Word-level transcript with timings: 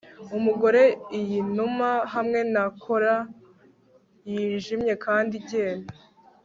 Umugore 0.37 0.83
iyi 1.19 1.39
numa 1.55 1.91
hamwe 2.13 2.39
na 2.53 2.63
cola 2.83 3.15
yijimye 4.31 4.93
kandi 5.05 5.31
igenda 5.41 5.89